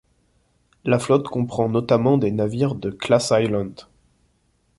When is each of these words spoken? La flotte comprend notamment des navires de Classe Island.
La 0.83 0.97
flotte 0.97 1.27
comprend 1.27 1.69
notamment 1.69 2.17
des 2.17 2.31
navires 2.31 2.73
de 2.73 2.89
Classe 2.89 3.31
Island. 3.39 3.81